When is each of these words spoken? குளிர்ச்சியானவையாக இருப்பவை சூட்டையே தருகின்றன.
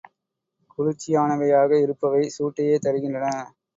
குளிர்ச்சியானவையாக 0.69 1.81
இருப்பவை 1.81 2.23
சூட்டையே 2.29 2.77
தருகின்றன. 2.81 3.29